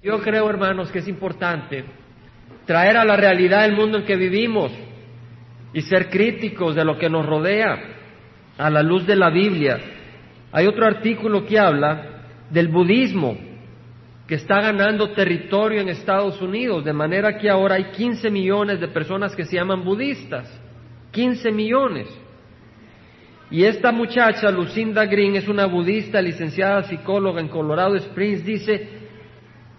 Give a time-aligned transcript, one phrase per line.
[0.00, 1.84] Yo creo, hermanos, que es importante
[2.66, 4.70] traer a la realidad el mundo en que vivimos
[5.72, 7.76] y ser críticos de lo que nos rodea
[8.56, 9.76] a la luz de la Biblia.
[10.52, 13.36] Hay otro artículo que habla del budismo
[14.28, 18.88] que está ganando territorio en Estados Unidos, de manera que ahora hay 15 millones de
[18.88, 20.48] personas que se llaman budistas,
[21.10, 22.06] 15 millones.
[23.50, 28.97] Y esta muchacha, Lucinda Green, es una budista licenciada psicóloga en Colorado Springs, dice,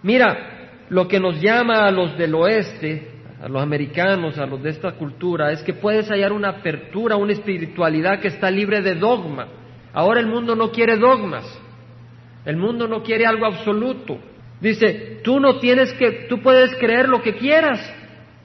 [0.02, 3.08] mira, lo que nos llama a los del oeste,
[3.40, 7.32] a los americanos, a los de esta cultura, es que puedes hallar una apertura, una
[7.32, 9.48] espiritualidad que está libre de dogma.
[9.92, 11.44] Ahora el mundo no quiere dogmas,
[12.44, 14.18] el mundo no quiere algo absoluto.
[14.60, 17.80] Dice, tú no tienes que, tú puedes creer lo que quieras.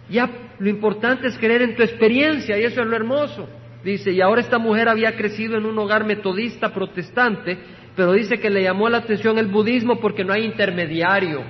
[0.10, 0.30] Ya
[0.60, 3.48] lo importante es creer en tu experiencia y eso es lo hermoso.
[3.84, 7.58] Dice, y ahora esta mujer había crecido en un hogar metodista protestante,
[7.96, 11.44] pero dice que le llamó la atención el budismo porque no hay intermediario.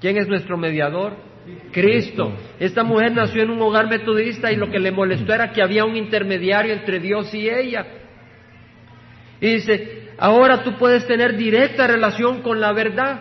[0.00, 1.16] ¿Quién es nuestro mediador?
[1.72, 2.32] Cristo.
[2.58, 5.84] Esta mujer nació en un hogar metodista y lo que le molestó era que había
[5.84, 7.86] un intermediario entre Dios y ella.
[9.40, 13.20] Y dice, ahora tú puedes tener directa relación con la verdad,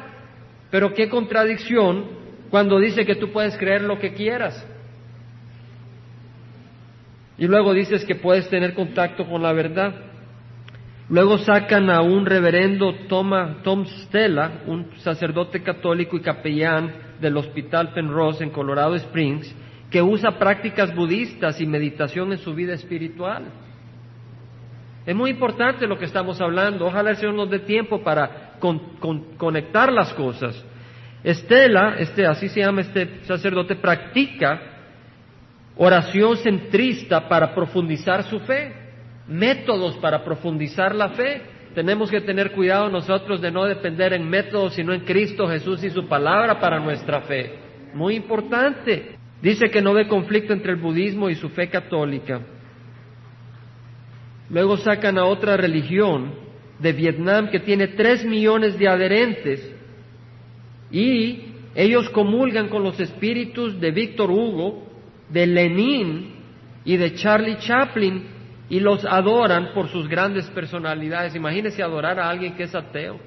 [0.69, 2.05] pero qué contradicción
[2.49, 4.65] cuando dice que tú puedes creer lo que quieras.
[7.37, 10.10] Y luego dices que puedes tener contacto con la verdad.
[11.11, 18.45] Luego sacan a un reverendo Tom Stella, un sacerdote católico y capellán del Hospital Penrose
[18.45, 19.53] en Colorado Springs,
[19.89, 23.43] que usa prácticas budistas y meditación en su vida espiritual.
[25.05, 26.85] Es muy importante lo que estamos hablando.
[26.85, 28.53] Ojalá el Señor nos dé tiempo para
[29.37, 30.65] conectar las cosas.
[31.25, 34.61] Estela, este, así se llama este sacerdote, practica
[35.75, 38.80] oración centrista para profundizar su fe,
[39.31, 41.41] métodos para profundizar la fe.
[41.73, 45.89] Tenemos que tener cuidado nosotros de no depender en métodos, sino en Cristo Jesús y
[45.89, 47.53] su palabra para nuestra fe.
[47.93, 49.15] Muy importante.
[49.41, 52.41] Dice que no ve conflicto entre el budismo y su fe católica.
[54.49, 56.33] Luego sacan a otra religión
[56.79, 59.75] de Vietnam que tiene tres millones de adherentes
[60.91, 64.83] y ellos comulgan con los espíritus de Víctor Hugo,
[65.29, 66.33] de Lenin
[66.83, 68.40] y de Charlie Chaplin
[68.71, 71.35] y los adoran por sus grandes personalidades.
[71.35, 73.19] Imagínense adorar a alguien que es ateo,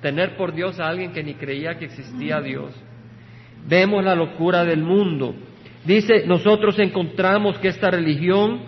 [0.00, 2.74] tener por Dios a alguien que ni creía que existía Dios.
[3.66, 5.34] Vemos la locura del mundo.
[5.84, 8.62] Dice, nosotros encontramos que esta religión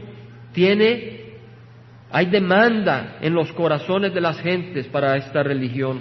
[0.52, 1.20] tiene
[2.12, 6.00] hay demanda en los corazones de las gentes para esta religión.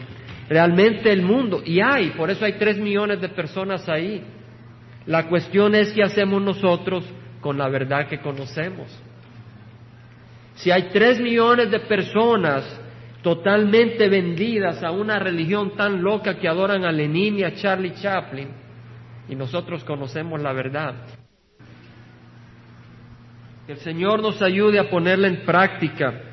[0.49, 4.21] Realmente el mundo, y hay, por eso hay tres millones de personas ahí.
[5.05, 7.05] La cuestión es qué hacemos nosotros
[7.39, 8.87] con la verdad que conocemos.
[10.59, 12.65] Si hay tres millones de personas
[13.21, 18.49] totalmente vendidas a una religión tan loca que adoran a Lenin y a Charlie Chaplin,
[19.29, 20.95] y nosotros conocemos la verdad,
[23.65, 26.23] que el Señor nos ayude a ponerla en práctica,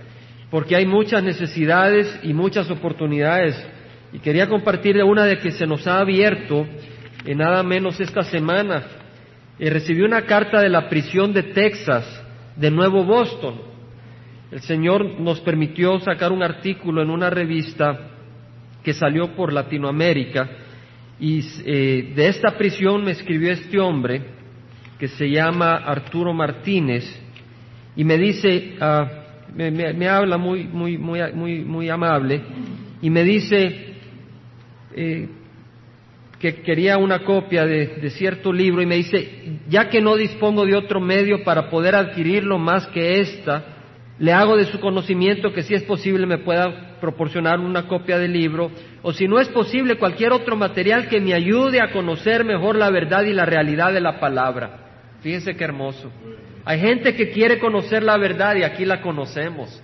[0.50, 3.54] porque hay muchas necesidades y muchas oportunidades.
[4.12, 6.66] Y quería compartir de una de que se nos ha abierto
[7.24, 8.82] en nada menos esta semana.
[9.58, 12.04] y recibí una carta de la prisión de Texas,
[12.56, 13.75] de Nuevo Boston.
[14.50, 18.10] El Señor nos permitió sacar un artículo en una revista
[18.84, 20.48] que salió por Latinoamérica
[21.18, 24.22] y eh, de esta prisión me escribió este hombre
[24.98, 27.04] que se llama Arturo Martínez
[27.96, 29.08] y me dice, ah,
[29.54, 32.42] me, habla muy, muy, muy, muy, muy amable,
[33.00, 33.94] y me dice
[34.94, 35.28] eh,
[36.38, 40.66] que quería una copia de, de, cierto libro, y me dice, ya que no dispongo
[40.66, 43.75] de otro medio para poder adquirirlo más que esta,
[44.18, 48.32] le hago de su conocimiento que si es posible me pueda proporcionar una copia del
[48.32, 48.70] libro,
[49.02, 52.90] o si no es posible cualquier otro material que me ayude a conocer mejor la
[52.90, 54.78] verdad y la realidad de la palabra.
[55.20, 56.10] Fíjense qué hermoso.
[56.64, 59.82] Hay gente que quiere conocer la verdad y aquí la conocemos.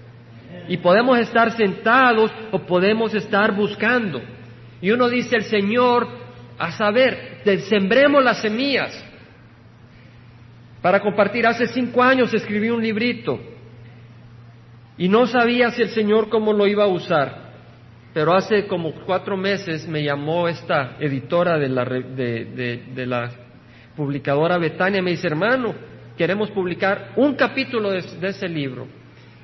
[0.66, 4.22] Y podemos estar sentados o podemos estar buscando.
[4.80, 6.08] Y uno dice, el Señor,
[6.58, 9.04] a saber, sembremos las semillas.
[10.80, 13.51] Para compartir, hace cinco años escribí un librito
[15.02, 17.50] y no sabía si el Señor cómo lo iba a usar.
[18.14, 23.28] Pero hace como cuatro meses me llamó esta editora de la, de, la
[23.96, 25.74] publicadora Betania y me dice, hermano,
[26.16, 28.86] queremos publicar un capítulo de, ese libro.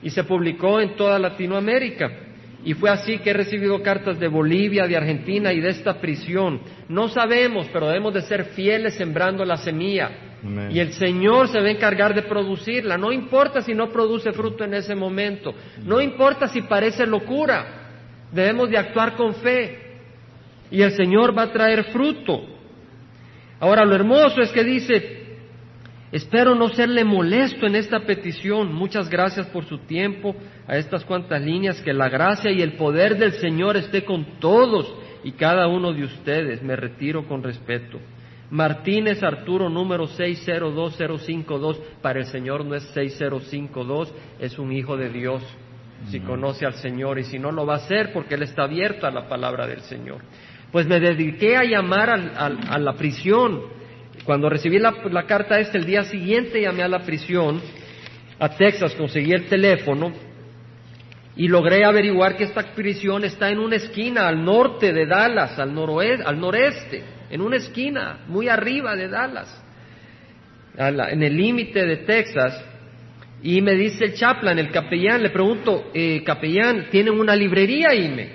[0.01, 2.09] Y se publicó en toda Latinoamérica.
[2.65, 6.61] Y fue así que he recibido cartas de Bolivia, de Argentina y de esta prisión.
[6.89, 10.11] No sabemos, pero debemos de ser fieles sembrando la semilla.
[10.71, 12.97] Y el Señor se va a encargar de producirla.
[12.97, 15.55] No importa si no produce fruto en ese momento.
[15.85, 17.67] No importa si parece locura.
[18.33, 19.85] Debemos de actuar con fe.
[20.71, 22.43] y el Señor va a traer fruto.
[23.59, 25.18] Ahora, lo hermoso es que dice,
[26.13, 28.73] espero no serle molesto en esta petición.
[28.73, 30.35] Muchas gracias por su tiempo
[30.67, 31.81] a estas cuantas líneas.
[31.81, 34.93] Que la gracia y el poder del Señor esté con todos
[35.25, 36.63] y cada uno de ustedes.
[36.63, 37.99] Me retiro con respeto.
[38.51, 41.81] Martínez Arturo número 602052.
[42.01, 45.43] Para el Señor no es 6052, es un hijo de Dios.
[46.11, 49.07] Si conoce al Señor y si no lo va a hacer porque Él está abierto
[49.07, 50.23] a la palabra del Señor.
[50.71, 53.78] Pues me dediqué a llamar a la prisión.
[54.29, 57.63] Cuando recibí la, la carta esta, el día siguiente llamé a la prisión,
[58.39, 60.13] a Texas, conseguí el teléfono
[61.35, 65.73] y logré averiguar que esta prisión está en una esquina al norte de Dallas, al,
[65.75, 69.65] noroeste, al noreste, en una esquina muy arriba de Dallas,
[70.77, 72.63] en el límite de Texas.
[73.43, 78.11] Y me dice el chaplain, el capellán, le pregunto, eh, capellán, ¿tienen una librería ahí?
[78.11, 78.29] Me,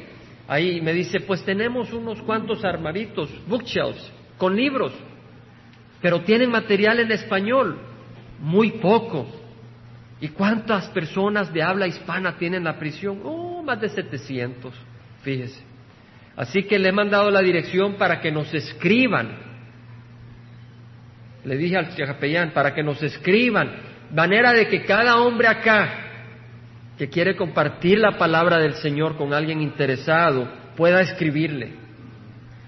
[0.48, 4.92] ahí me dice, pues tenemos unos cuantos armaritos, bookshelves, con libros,
[6.04, 7.80] pero tienen material en español,
[8.40, 9.26] muy poco.
[10.20, 13.22] ¿Y cuántas personas de habla hispana tienen la prisión?
[13.24, 14.76] Oh, más de 700,
[15.22, 15.64] fíjese.
[16.36, 19.30] Así que le he mandado la dirección para que nos escriban.
[21.46, 23.72] Le dije al capellán, para que nos escriban
[24.12, 25.90] manera de que cada hombre acá
[26.98, 31.72] que quiere compartir la palabra del Señor con alguien interesado pueda escribirle.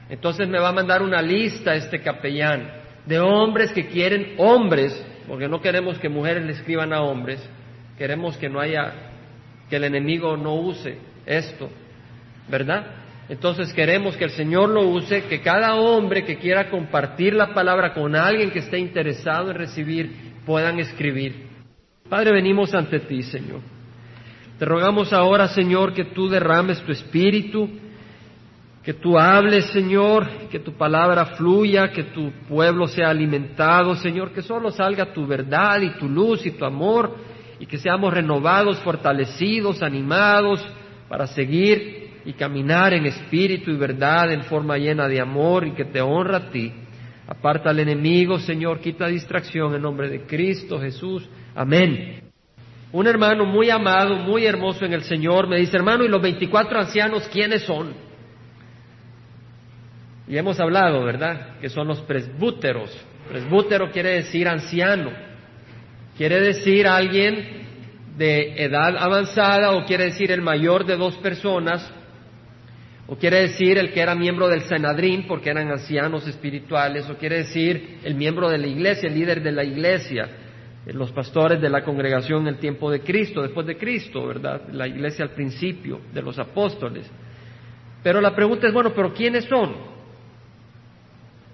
[0.09, 4.93] Entonces me va a mandar una lista este capellán de hombres que quieren hombres,
[5.27, 7.41] porque no queremos que mujeres le escriban a hombres,
[7.97, 8.93] queremos que no haya,
[9.69, 11.69] que el enemigo no use esto,
[12.49, 12.85] ¿verdad?
[13.27, 17.93] Entonces queremos que el Señor lo use, que cada hombre que quiera compartir la palabra
[17.93, 20.11] con alguien que esté interesado en recibir
[20.45, 21.47] puedan escribir.
[22.07, 23.61] Padre, venimos ante ti, Señor.
[24.59, 27.67] Te rogamos ahora, Señor, que tú derrames tu espíritu,
[28.85, 34.43] que tú hables, Señor, que tu palabra fluya, que tu pueblo sea alimentado, Señor, que
[34.43, 37.15] solo salga tu verdad y tu luz y tu amor,
[37.59, 40.63] y que seamos renovados, fortalecidos, animados
[41.09, 45.85] para seguir y caminar en espíritu y verdad en forma llena de amor y que
[45.85, 46.71] te honra a ti.
[47.27, 51.27] Aparta al enemigo, Señor, quita distracción en nombre de Cristo Jesús.
[51.55, 52.21] Amén.
[52.91, 56.81] Un hermano muy amado, muy hermoso en el Señor, me dice, hermano, ¿y los 24
[56.81, 58.04] ancianos quiénes son?
[60.27, 61.59] Y hemos hablado, ¿verdad?
[61.59, 62.89] Que son los presbúteros.
[63.29, 65.11] Presbútero quiere decir anciano.
[66.17, 67.65] Quiere decir alguien
[68.17, 71.91] de edad avanzada o quiere decir el mayor de dos personas
[73.07, 77.37] o quiere decir el que era miembro del Senadrín porque eran ancianos espirituales, o quiere
[77.37, 80.27] decir el miembro de la iglesia, el líder de la iglesia,
[80.87, 84.69] los pastores de la congregación en el tiempo de Cristo, después de Cristo, ¿verdad?
[84.71, 87.09] La iglesia al principio, de los apóstoles.
[88.01, 89.94] Pero la pregunta es, bueno, ¿pero quiénes son?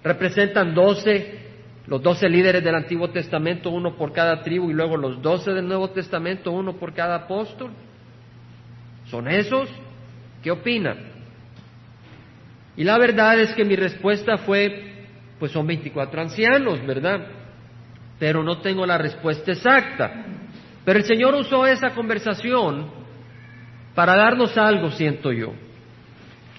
[0.03, 1.39] Representan doce,
[1.87, 5.67] los doce líderes del Antiguo Testamento, uno por cada tribu, y luego los doce del
[5.67, 7.71] Nuevo Testamento, uno por cada apóstol.
[9.09, 9.69] ¿Son esos?
[10.41, 10.97] ¿Qué opinan?
[12.77, 15.05] Y la verdad es que mi respuesta fue,
[15.37, 17.27] pues son 24 ancianos, ¿verdad?
[18.17, 20.25] Pero no tengo la respuesta exacta.
[20.83, 22.89] Pero el Señor usó esa conversación
[23.93, 25.53] para darnos algo, siento yo.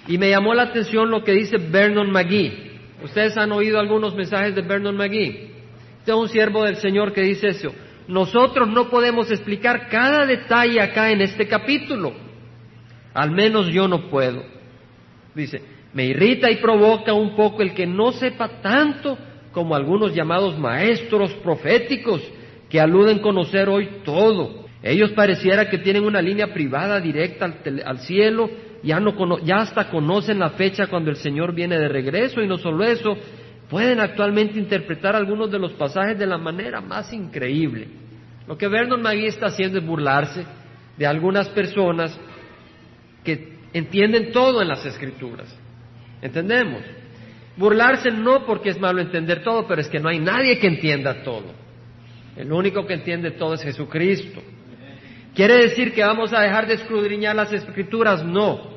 [0.06, 2.71] Y me llamó la atención lo que dice Vernon McGee.
[3.04, 5.50] Ustedes han oído algunos mensajes de Vernon McGee.
[5.98, 7.72] Este es un siervo del Señor que dice eso.
[8.08, 12.12] Nosotros no podemos explicar cada detalle acá en este capítulo.
[13.14, 14.42] Al menos yo no puedo.
[15.34, 19.16] Dice, me irrita y provoca un poco el que no sepa tanto
[19.52, 22.22] como algunos llamados maestros proféticos
[22.68, 24.64] que aluden conocer hoy todo.
[24.82, 27.54] Ellos pareciera que tienen una línea privada directa
[27.84, 28.50] al, cielo,
[28.82, 32.58] ya, no, ya hasta conocen la fecha cuando el Señor viene de regreso y no
[32.58, 33.16] solo eso,
[33.68, 37.88] pueden actualmente interpretar algunos de los pasajes de la manera más increíble.
[38.46, 40.44] Lo que Vernon Magui está haciendo es burlarse
[40.96, 42.18] de algunas personas
[43.24, 45.48] que entienden todo en las escrituras.
[46.20, 46.82] ¿Entendemos?
[47.56, 51.22] Burlarse no porque es malo entender todo, pero es que no hay nadie que entienda
[51.22, 51.52] todo.
[52.36, 54.40] El único que entiende todo es Jesucristo.
[55.34, 58.24] ¿Quiere decir que vamos a dejar de escudriñar las escrituras?
[58.24, 58.71] No.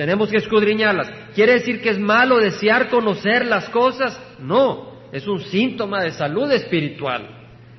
[0.00, 1.12] Tenemos que escudriñarlas.
[1.34, 4.18] ¿Quiere decir que es malo desear conocer las cosas?
[4.38, 4.94] No.
[5.12, 7.28] Es un síntoma de salud espiritual.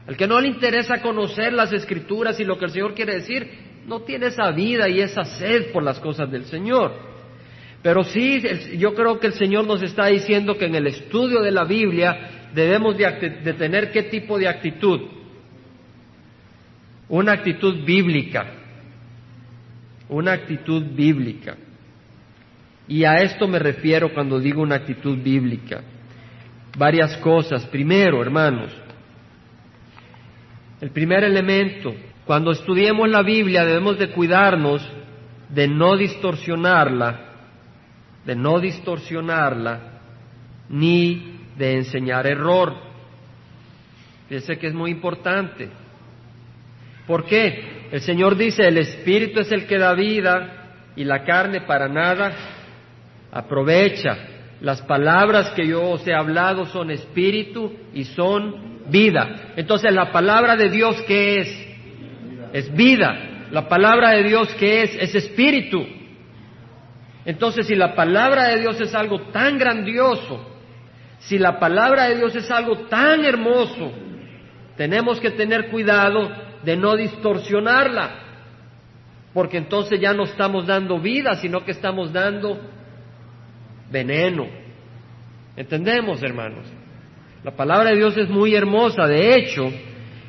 [0.06, 3.50] Al que no le interesa conocer las escrituras y lo que el Señor quiere decir,
[3.88, 6.94] no tiene esa vida y esa sed por las cosas del Señor.
[7.82, 8.40] Pero sí,
[8.78, 12.50] yo creo que el Señor nos está diciendo que en el estudio de la Biblia
[12.54, 15.08] debemos de, tener qué tipo de actitud.
[17.10, 18.46] Una actitud bíblica.
[20.08, 21.58] Una actitud bíblica.
[22.88, 25.82] Y a esto me refiero cuando digo una actitud bíblica.
[26.78, 27.66] Varias cosas.
[27.68, 28.72] Primero, hermanos,
[30.80, 31.94] el primer elemento,
[32.26, 34.88] cuando estudiemos la Biblia debemos de cuidarnos
[35.50, 37.20] de no distorsionarla,
[38.26, 39.80] de no distorsionarla,
[40.70, 42.74] ni de enseñar error.
[44.30, 45.70] Fíjense que es muy importante.
[47.06, 47.90] ¿Por qué?
[47.92, 52.34] El Señor dice, el Espíritu es el que da vida y la carne para nada
[53.32, 54.18] aprovecha.
[54.60, 59.54] Las palabras que yo os he hablado son espíritu y son vida.
[59.56, 61.68] Entonces, la palabra de Dios, ¿qué es?
[62.54, 63.48] Es vida.
[63.52, 64.96] La palabra de Dios, ¿qué es?
[64.96, 65.84] Es espíritu.
[67.26, 70.48] Entonces, si la palabra de Dios es algo tan grandioso,
[71.20, 73.92] si la palabra de Dios es algo tan hermoso,
[74.76, 76.32] tenemos que tener cuidado
[76.64, 78.10] de no distorsionarla,
[79.34, 82.60] porque entonces ya no estamos dando vida, sino que estamos dando
[83.92, 84.48] veneno.
[85.56, 86.66] ¿Entendemos, hermanos?
[87.44, 89.70] La palabra de Dios es muy hermosa, de hecho,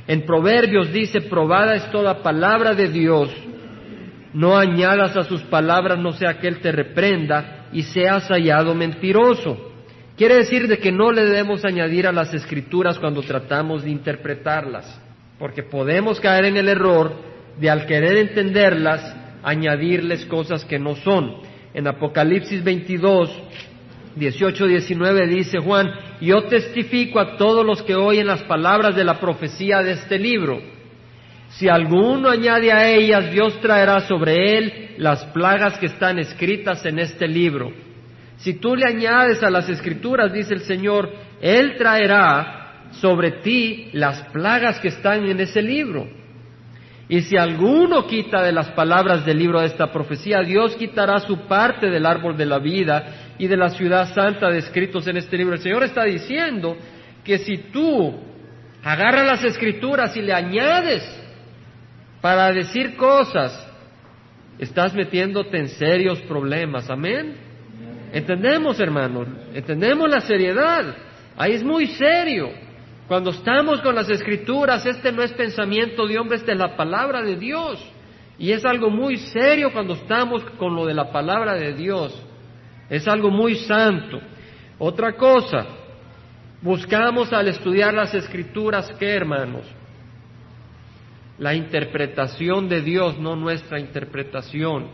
[0.08, 3.30] en Proverbios dice, probada es toda palabra de Dios,
[4.32, 9.72] no añadas a sus palabras, no sea que Él te reprenda y seas hallado mentiroso.
[10.16, 15.00] Quiere decir de que no le debemos añadir a las escrituras cuando tratamos de interpretarlas,
[15.38, 17.12] porque podemos caer en el error
[17.60, 21.51] de al querer entenderlas, añadirles cosas que no son.
[21.74, 23.30] En Apocalipsis 22,
[24.16, 29.18] 18, 19 dice Juan, yo testifico a todos los que oyen las palabras de la
[29.18, 30.60] profecía de este libro.
[31.50, 36.98] Si alguno añade a ellas, Dios traerá sobre él las plagas que están escritas en
[36.98, 37.72] este libro.
[38.38, 41.10] Si tú le añades a las escrituras, dice el Señor,
[41.40, 46.08] Él traerá sobre ti las plagas que están en ese libro.
[47.08, 51.46] Y si alguno quita de las palabras del libro de esta profecía, Dios quitará su
[51.46, 55.54] parte del árbol de la vida y de la ciudad santa descritos en este libro.
[55.54, 56.76] El Señor está diciendo
[57.24, 58.14] que si tú
[58.82, 61.02] agarras las escrituras y le añades
[62.20, 63.68] para decir cosas,
[64.58, 66.88] estás metiéndote en serios problemas.
[66.88, 67.34] Amén.
[68.12, 70.94] Entendemos, hermanos, entendemos la seriedad.
[71.36, 72.50] Ahí es muy serio.
[73.12, 77.20] Cuando estamos con las escrituras, este no es pensamiento de hombre, esta es la palabra
[77.20, 77.78] de Dios.
[78.38, 82.18] Y es algo muy serio cuando estamos con lo de la palabra de Dios.
[82.88, 84.18] Es algo muy santo.
[84.78, 85.66] Otra cosa,
[86.62, 89.66] buscamos al estudiar las escrituras, ¿qué hermanos?
[91.36, 94.86] La interpretación de Dios, no nuestra interpretación.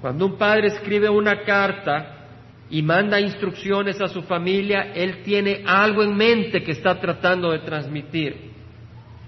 [0.00, 2.13] Cuando un padre escribe una carta
[2.74, 7.60] y manda instrucciones a su familia, él tiene algo en mente que está tratando de
[7.60, 8.50] transmitir.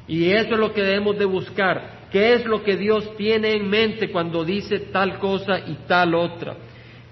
[0.08, 2.08] Y eso es lo que debemos de buscar.
[2.10, 6.56] ¿Qué es lo que Dios tiene en mente cuando dice tal cosa y tal otra?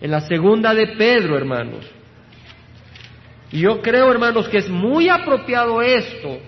[0.01, 1.89] En la segunda de Pedro, hermanos.
[3.53, 6.41] Y yo creo, hermanos, que es muy apropiado esto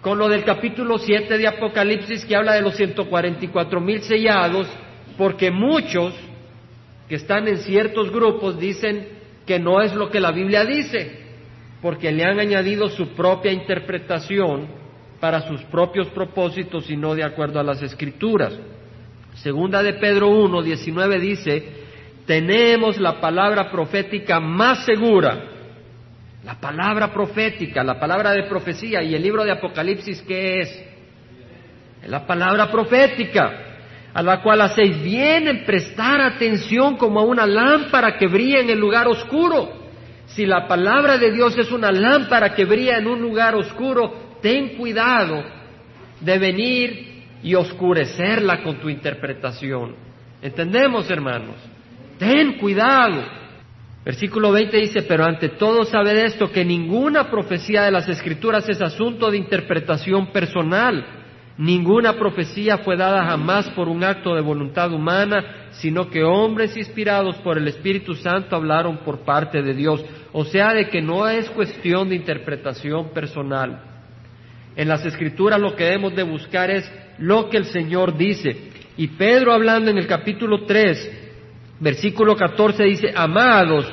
[0.00, 4.68] con lo del capítulo 7 de Apocalipsis que habla de los 144 mil sellados
[5.18, 6.14] porque muchos
[7.08, 9.08] que están en ciertos grupos dicen
[9.46, 11.20] que no es lo que la Biblia dice,
[11.80, 14.66] porque le han añadido su propia interpretación
[15.20, 18.58] para sus propios propósitos y no de acuerdo a las escrituras.
[19.34, 21.64] Segunda de Pedro 1, 19 dice,
[22.26, 25.44] tenemos la palabra profética más segura,
[26.44, 30.84] la palabra profética, la palabra de profecía y el libro de Apocalipsis, ¿qué es?
[32.06, 33.65] La palabra profética
[34.16, 38.70] a la cual hacéis bien en prestar atención como a una lámpara que brilla en
[38.70, 39.70] el lugar oscuro.
[40.24, 44.70] Si la palabra de Dios es una lámpara que brilla en un lugar oscuro, ten
[44.78, 45.44] cuidado
[46.18, 49.94] de venir y oscurecerla con tu interpretación.
[50.40, 51.56] ¿Entendemos, hermanos?
[52.18, 53.22] Ten cuidado.
[54.02, 58.80] Versículo 20 dice, pero ante todo sabed esto, que ninguna profecía de las Escrituras es
[58.80, 61.25] asunto de interpretación personal
[61.58, 67.36] Ninguna profecía fue dada jamás por un acto de voluntad humana, sino que hombres inspirados
[67.36, 70.04] por el Espíritu Santo hablaron por parte de Dios.
[70.32, 73.80] O sea, de que no es cuestión de interpretación personal.
[74.76, 78.70] En las Escrituras lo que debemos de buscar es lo que el Señor dice.
[78.98, 83.90] Y Pedro hablando en el capítulo 3, versículo 14 dice, amados,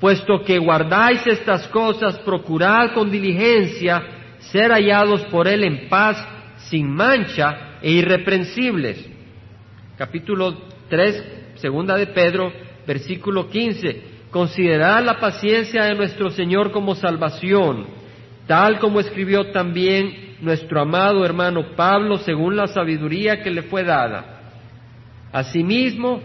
[0.00, 4.02] puesto que guardáis estas cosas, procurad con diligencia
[4.38, 6.33] ser hallados por Él en paz
[6.68, 9.04] sin mancha e irreprensibles.
[9.96, 10.56] Capítulo
[10.88, 12.52] 3, segunda de Pedro,
[12.86, 14.14] versículo 15.
[14.30, 17.86] Considerad la paciencia de nuestro Señor como salvación,
[18.46, 24.40] tal como escribió también nuestro amado hermano Pablo según la sabiduría que le fue dada.
[25.32, 26.20] Asimismo,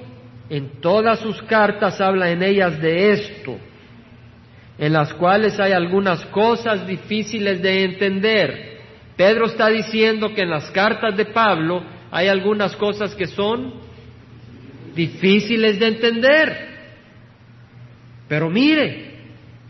[0.49, 3.57] en todas sus cartas habla en ellas de esto,
[4.77, 8.68] en las cuales hay algunas cosas difíciles de entender.
[9.19, 13.73] Pedro está diciendo que en las cartas de Pablo hay algunas cosas que son
[14.95, 16.69] difíciles de entender.
[18.29, 19.11] Pero mire,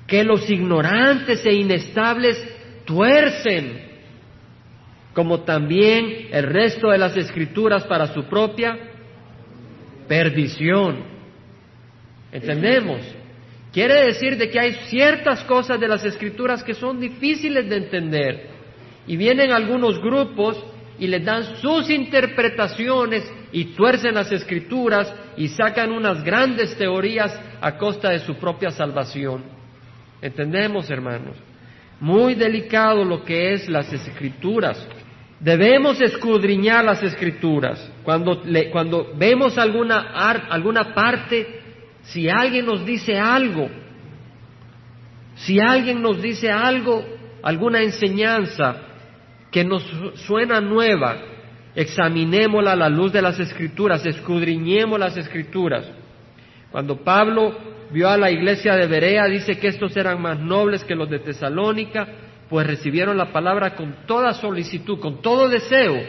[0.05, 2.37] que los ignorantes e inestables
[2.85, 3.81] tuercen,
[5.15, 8.77] como también el resto de las escrituras para su propia
[10.07, 11.05] perdición.
[12.31, 13.01] ¿Entendemos?
[13.73, 18.58] Quiere decir de que hay ciertas cosas de las escrituras que son difíciles de entender.
[19.09, 20.63] Y vienen algunos grupos
[20.99, 27.75] y les dan sus interpretaciones y tuercen las escrituras y sacan unas grandes teorías a
[27.75, 29.45] costa de su propia salvación.
[30.21, 31.35] ¿Entendemos, hermanos?
[31.99, 34.87] Muy delicado lo que es las escrituras.
[35.39, 37.91] Debemos escudriñar las escrituras.
[38.03, 40.01] Cuando, cuando vemos alguna,
[40.51, 41.61] alguna parte,
[42.03, 43.71] si alguien nos dice algo,
[45.33, 47.03] si alguien nos dice algo,
[47.41, 48.85] alguna enseñanza
[49.51, 49.83] que nos
[50.25, 51.17] suena nueva,
[51.75, 55.89] examinémosla a la luz de las escrituras, escudriñemos las escrituras.
[56.71, 57.57] Cuando Pablo
[57.91, 61.19] vio a la iglesia de Berea, dice que estos eran más nobles que los de
[61.19, 62.07] Tesalónica,
[62.49, 65.99] pues recibieron la palabra con toda solicitud, con todo deseo,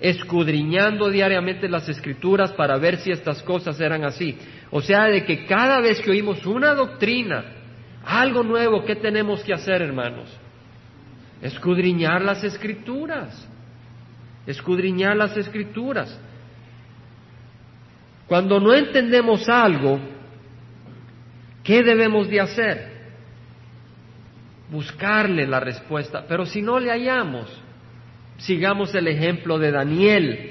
[0.00, 4.36] escudriñando diariamente las escrituras para ver si estas cosas eran así.
[4.70, 7.44] O sea, de que cada vez que oímos una doctrina,
[8.04, 10.28] algo nuevo, ¿qué tenemos que hacer, hermanos?
[11.42, 13.48] Escudriñar las escrituras.
[14.46, 16.18] Escudriñar las escrituras.
[18.26, 20.00] Cuando no entendemos algo,
[21.62, 22.94] ¿qué debemos de hacer?
[24.70, 26.24] buscarle la respuesta.
[26.28, 27.46] Pero si no le hallamos,
[28.38, 30.50] sigamos el ejemplo de Daniel.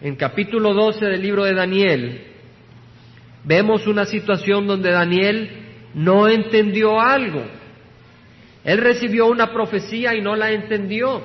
[0.00, 2.24] En capítulo 12 del libro de Daniel,
[3.44, 5.50] vemos una situación donde Daniel
[5.94, 7.42] no entendió algo.
[8.64, 11.22] Él recibió una profecía y no la entendió.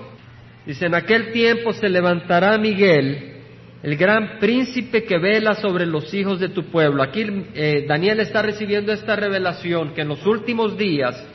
[0.66, 3.38] Dice, en aquel tiempo se levantará Miguel,
[3.82, 7.02] el gran príncipe que vela sobre los hijos de tu pueblo.
[7.02, 11.26] Aquí eh, Daniel está recibiendo esta revelación que en los últimos días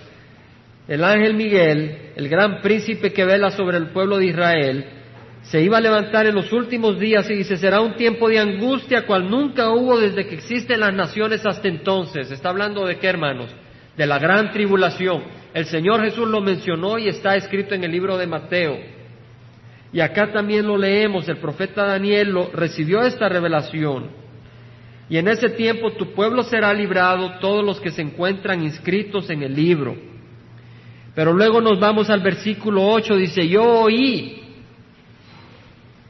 [0.87, 4.85] el ángel Miguel, el gran príncipe que vela sobre el pueblo de Israel,
[5.45, 9.07] se iba a levantar en los últimos días y dice, será un tiempo de angustia
[9.07, 12.31] cual nunca hubo desde que existen las naciones hasta entonces.
[12.31, 13.51] Está hablando de qué, hermanos?
[13.97, 15.23] De la gran tribulación.
[15.53, 18.77] El Señor Jesús lo mencionó y está escrito en el libro de Mateo.
[19.93, 24.11] Y acá también lo leemos, el profeta Daniel lo, recibió esta revelación.
[25.09, 29.45] Y en ese tiempo tu pueblo será librado, todos los que se encuentran inscritos en
[29.45, 29.95] el libro.
[31.15, 34.41] Pero luego nos vamos al versículo 8, dice, yo oí.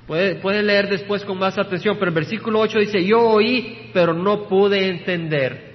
[0.07, 4.49] Pueden leer después con más atención, pero el versículo 8 dice, yo oí, pero no
[4.49, 5.74] pude entender.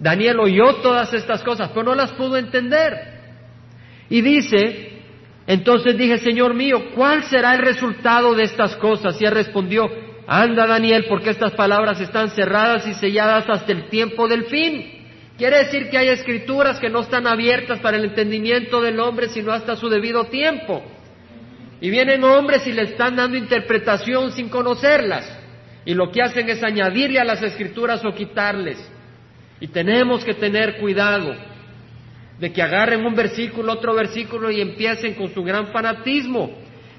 [0.00, 3.18] Daniel oyó todas estas cosas, pero no las pudo entender.
[4.08, 4.92] Y dice,
[5.46, 9.20] entonces dije, Señor mío, ¿cuál será el resultado de estas cosas?
[9.20, 9.90] Y él respondió,
[10.26, 14.98] anda Daniel, porque estas palabras están cerradas y selladas hasta el tiempo del fin.
[15.38, 19.52] Quiere decir que hay escrituras que no están abiertas para el entendimiento del hombre sino
[19.52, 20.82] hasta su debido tiempo.
[21.80, 25.38] Y vienen hombres y le están dando interpretación sin conocerlas.
[25.84, 28.78] Y lo que hacen es añadirle a las escrituras o quitarles.
[29.60, 31.34] Y tenemos que tener cuidado
[32.38, 36.50] de que agarren un versículo, otro versículo y empiecen con su gran fanatismo.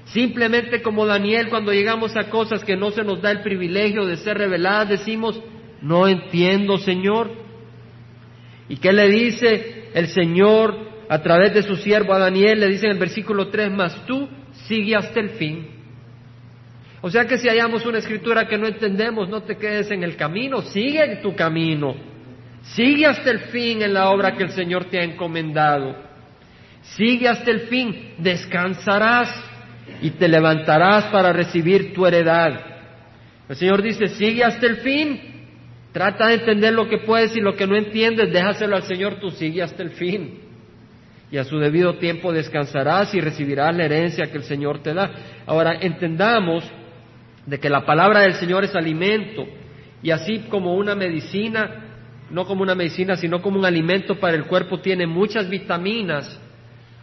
[0.06, 4.16] Simplemente como Daniel, cuando llegamos a cosas que no se nos da el privilegio de
[4.16, 5.40] ser reveladas, decimos,
[5.80, 7.30] no entiendo, Señor.
[8.68, 10.76] ¿Y qué le dice el Señor
[11.08, 12.60] a través de su siervo a Daniel?
[12.60, 14.28] Le dice en el versículo 3, más tú
[14.66, 15.66] sigue hasta el fin.
[17.02, 20.16] O sea que si hayamos una escritura que no entendemos, no te quedes en el
[20.16, 22.09] camino, sigue tu camino.
[22.62, 25.96] Sigue hasta el fin en la obra que el Señor te ha encomendado.
[26.82, 29.28] Sigue hasta el fin, descansarás
[30.02, 32.60] y te levantarás para recibir tu heredad.
[33.48, 35.30] El Señor dice, sigue hasta el fin
[35.92, 39.30] Trata de entender lo que puedes y lo que no entiendes, déjaselo al Señor, tú
[39.30, 40.38] sigue hasta el fin.
[41.32, 45.10] Y a su debido tiempo descansarás y recibirás la herencia que el Señor te da.
[45.46, 46.64] Ahora, entendamos
[47.46, 49.46] de que la palabra del Señor es alimento
[50.02, 51.89] y así como una medicina,
[52.30, 56.40] no como una medicina, sino como un alimento para el cuerpo, tiene muchas vitaminas,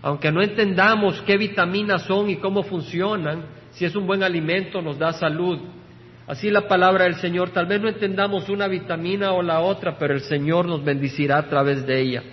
[0.01, 4.97] aunque no entendamos qué vitaminas son y cómo funcionan, si es un buen alimento nos
[4.97, 5.59] da salud.
[6.27, 10.13] Así la palabra del Señor, tal vez no entendamos una vitamina o la otra, pero
[10.13, 12.23] el Señor nos bendecirá a través de ella.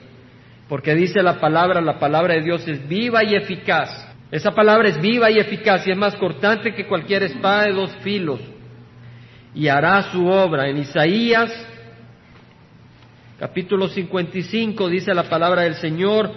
[0.69, 4.13] Porque dice la palabra, la palabra de Dios es viva y eficaz.
[4.31, 7.91] Esa palabra es viva y eficaz y es más cortante que cualquier espada de dos
[8.03, 8.41] filos.
[9.55, 10.69] y hará su obra.
[10.69, 11.53] En Isaías
[13.39, 16.31] capítulo 55 dice la palabra del Señor,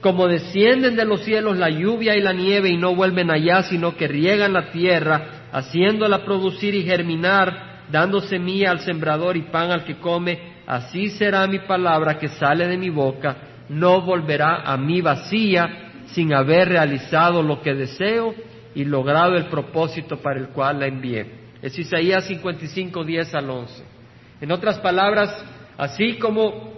[0.00, 3.96] como descienden de los cielos la lluvia y la nieve y no vuelven allá, sino
[3.96, 9.84] que riegan la tierra, haciéndola producir y germinar, dando semilla al sembrador y pan al
[9.84, 13.36] que come, así será mi palabra que sale de mi boca,
[13.68, 18.34] no volverá a mí vacía, sin haber realizado lo que deseo
[18.74, 21.42] y logrado el propósito para el cual la envié.
[21.62, 23.84] Es Isaías 55, 10 al 11.
[24.40, 25.32] En otras palabras,
[25.76, 26.72] así como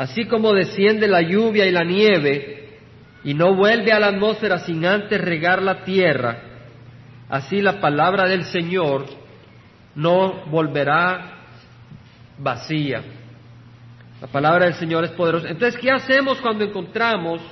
[0.00, 2.78] Así como desciende la lluvia y la nieve
[3.22, 6.38] y no vuelve a la atmósfera sin antes regar la tierra,
[7.28, 9.04] así la palabra del Señor
[9.94, 11.42] no volverá
[12.38, 13.02] vacía.
[14.22, 15.48] La palabra del Señor es poderosa.
[15.50, 17.42] Entonces, ¿qué hacemos cuando encontramos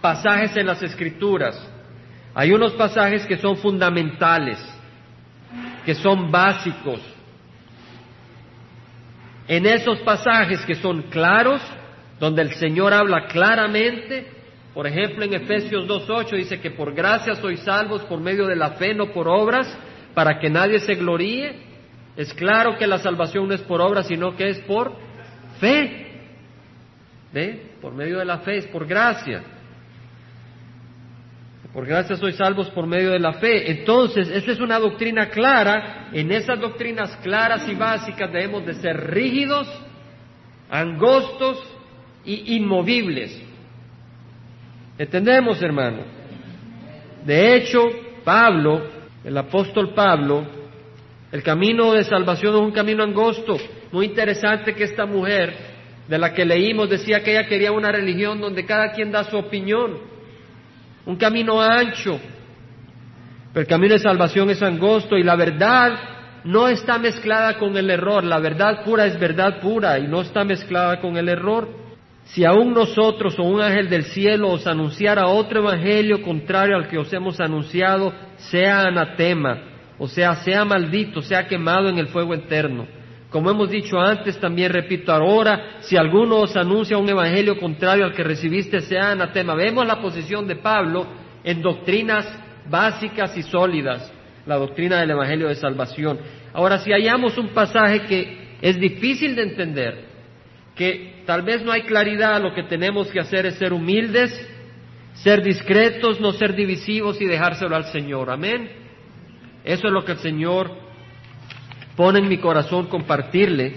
[0.00, 1.70] pasajes en las Escrituras?
[2.34, 4.58] Hay unos pasajes que son fundamentales,
[5.84, 7.02] que son básicos,
[9.48, 11.60] en esos pasajes que son claros,
[12.18, 14.26] donde el Señor habla claramente,
[14.72, 18.72] por ejemplo en Efesios 2.8 dice que por gracia sois salvos por medio de la
[18.72, 19.66] fe, no por obras,
[20.14, 21.74] para que nadie se gloríe.
[22.16, 24.96] Es claro que la salvación no es por obras, sino que es por
[25.60, 26.06] fe.
[27.32, 27.72] ¿Ve?
[27.80, 29.42] Por medio de la fe, es por gracia.
[31.74, 33.68] Por gracia sois salvos por medio de la fe.
[33.68, 36.08] Entonces, esa es una doctrina clara.
[36.12, 39.66] En esas doctrinas claras y básicas debemos de ser rígidos,
[40.70, 41.58] angostos
[42.24, 43.42] y inmovibles.
[44.96, 46.04] ¿Entendemos, hermano?
[47.26, 47.82] De hecho,
[48.22, 48.80] Pablo,
[49.24, 50.46] el apóstol Pablo,
[51.32, 53.58] el camino de salvación es un camino angosto.
[53.90, 55.52] Muy interesante que esta mujer,
[56.06, 59.36] de la que leímos, decía que ella quería una religión donde cada quien da su
[59.36, 60.13] opinión
[61.06, 62.18] un camino ancho,
[63.52, 65.92] pero el camino de salvación es angosto y la verdad
[66.44, 70.44] no está mezclada con el error, la verdad pura es verdad pura y no está
[70.44, 71.68] mezclada con el error.
[72.24, 76.98] Si aún nosotros o un ángel del cielo os anunciara otro evangelio contrario al que
[76.98, 79.62] os hemos anunciado, sea anatema,
[79.98, 82.86] o sea, sea maldito, sea quemado en el fuego eterno.
[83.34, 88.14] Como hemos dicho antes, también repito ahora, si alguno os anuncia un evangelio contrario al
[88.14, 89.56] que recibiste, sea anatema.
[89.56, 91.04] Vemos la posición de Pablo
[91.42, 92.28] en doctrinas
[92.70, 94.08] básicas y sólidas,
[94.46, 96.20] la doctrina del evangelio de salvación.
[96.52, 100.04] Ahora, si hallamos un pasaje que es difícil de entender,
[100.76, 104.30] que tal vez no hay claridad, lo que tenemos que hacer es ser humildes,
[105.14, 108.30] ser discretos, no ser divisivos y dejárselo al Señor.
[108.30, 108.70] Amén.
[109.64, 110.83] Eso es lo que el Señor
[111.96, 113.74] pone en mi corazón compartirle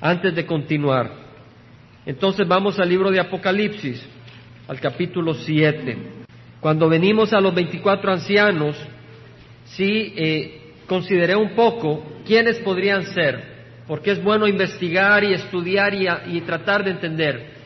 [0.00, 1.10] antes de continuar.
[2.06, 4.02] Entonces vamos al libro de Apocalipsis,
[4.68, 5.96] al capítulo 7.
[6.60, 8.76] Cuando venimos a los 24 ancianos,
[9.64, 13.42] sí eh, consideré un poco quiénes podrían ser,
[13.86, 17.60] porque es bueno investigar y estudiar y, tratar de entender.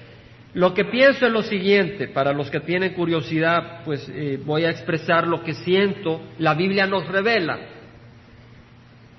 [0.54, 4.70] Lo que pienso es lo siguiente, para los que tienen curiosidad, pues eh, voy a
[4.70, 7.73] expresar lo que siento, la Biblia nos revela.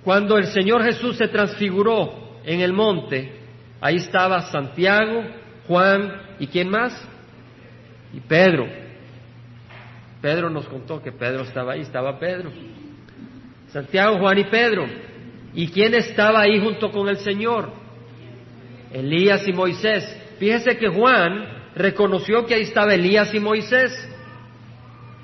[0.05, 3.39] Cuando el Señor Jesús se transfiguró en el monte,
[3.81, 5.23] ahí estaba Santiago,
[5.67, 6.93] Juan y quién más?
[8.13, 8.67] Y Pedro.
[10.21, 12.51] Pedro nos contó que Pedro estaba ahí, estaba Pedro.
[13.69, 14.85] Santiago, Juan y Pedro.
[15.55, 17.71] ¿Y quién estaba ahí junto con el Señor?
[18.93, 20.05] Elías y Moisés.
[20.37, 24.07] Fíjese que Juan reconoció que ahí estaba Elías y Moisés.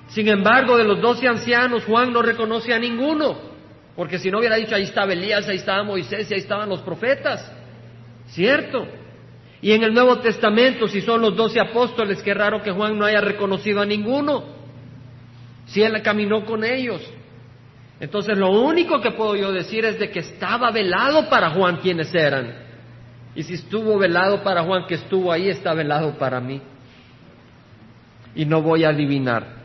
[0.07, 3.50] Sin embargo, de los doce ancianos, Juan no reconoce a ninguno.
[3.95, 6.81] Porque si no hubiera dicho, ahí estaba Elías, ahí estaba Moisés y ahí estaban los
[6.81, 7.51] profetas.
[8.27, 8.87] ¿Cierto?
[9.61, 13.05] Y en el Nuevo Testamento, si son los doce apóstoles, qué raro que Juan no
[13.05, 14.43] haya reconocido a ninguno.
[15.67, 17.01] Si él caminó con ellos.
[17.99, 22.13] Entonces lo único que puedo yo decir es de que estaba velado para Juan quienes
[22.15, 22.55] eran.
[23.35, 26.61] Y si estuvo velado para Juan que estuvo ahí, está velado para mí.
[28.33, 29.61] Y no voy a adivinar.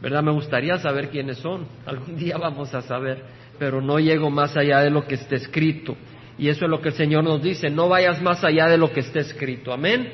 [0.00, 0.22] ¿Verdad?
[0.22, 1.66] Me gustaría saber quiénes son.
[1.86, 3.22] Algún día vamos a saber
[3.58, 5.96] pero no llego más allá de lo que está escrito.
[6.38, 8.92] Y eso es lo que el Señor nos dice, no vayas más allá de lo
[8.92, 9.72] que está escrito.
[9.72, 10.08] Amén.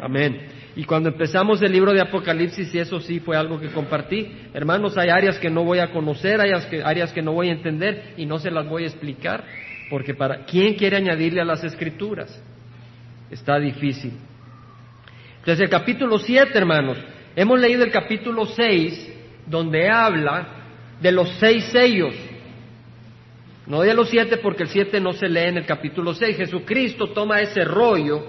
[0.00, 0.48] Amén.
[0.76, 4.96] Y cuando empezamos el libro de Apocalipsis, y eso sí fue algo que compartí, hermanos,
[4.96, 7.52] hay áreas que no voy a conocer, hay áreas que, áreas que no voy a
[7.52, 9.44] entender y no se las voy a explicar,
[9.90, 12.40] porque para ¿quién quiere añadirle a las escrituras?
[13.30, 14.12] Está difícil.
[15.38, 16.98] Entonces el capítulo 7, hermanos,
[17.34, 19.14] hemos leído el capítulo 6,
[19.46, 20.46] donde habla
[21.00, 22.14] de los seis sellos.
[23.68, 26.38] No de los siete porque el siete no se lee en el capítulo seis.
[26.38, 28.24] Jesucristo toma ese rollo,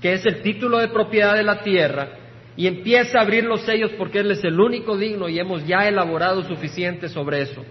[0.00, 2.08] que es el título de propiedad de la tierra,
[2.56, 5.86] y empieza a abrir los sellos porque Él es el único digno y hemos ya
[5.86, 7.62] elaborado suficiente sobre eso.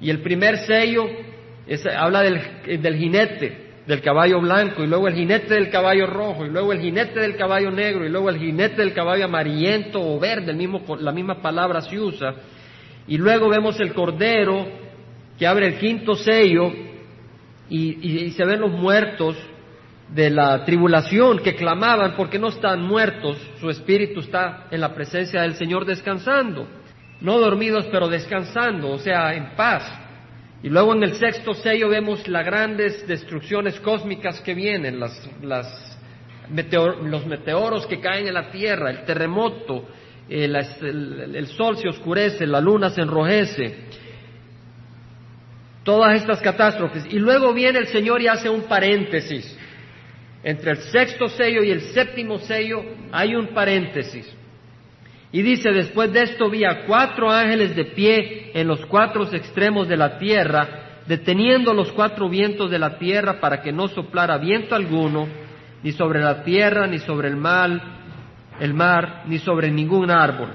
[0.00, 1.08] Y el primer sello
[1.96, 2.40] habla del,
[2.80, 6.80] del jinete, del caballo blanco, y luego el jinete del caballo rojo, y luego el
[6.80, 11.10] jinete del caballo negro, y luego el jinete del caballo amarillento o verde, mismo, la
[11.10, 12.34] misma palabra se usa.
[13.08, 14.81] Y luego vemos el cordero
[15.42, 16.72] que abre el quinto sello
[17.68, 19.36] y, se ven los muertos
[20.08, 25.42] de la tribulación que clamaban porque no están muertos, su espíritu está en la presencia
[25.42, 26.68] del Señor descansando,
[27.20, 29.82] no dormidos pero descansando, o sea, en paz.
[30.62, 35.98] Y luego en el sexto sello vemos las grandes destrucciones cósmicas que vienen, las,
[36.52, 39.88] los meteoros que caen en la tierra, el terremoto,
[40.28, 44.01] eh, el sol se oscurece, la luna se enrojece,
[45.82, 47.04] todas estas catástrofes.
[47.10, 49.58] Y luego viene el Señor y hace un paréntesis
[50.44, 54.30] entre el sexto sello y el séptimo sello hay un paréntesis.
[55.30, 59.88] Y dice, después de esto vi a cuatro ángeles de pie en los cuatro extremos
[59.88, 64.74] de la tierra, deteniendo los cuatro vientos de la tierra para que no soplara viento
[64.74, 65.28] alguno,
[65.82, 67.70] ni sobre la tierra, ni sobre el mar,
[68.60, 70.50] el mar, ni sobre ningún árbol.